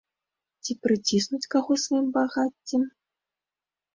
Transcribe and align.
Ці 0.63 0.71
прыціснуць 0.85 1.49
каго 1.55 1.71
сваім 1.83 2.07
багаццем? 2.17 2.83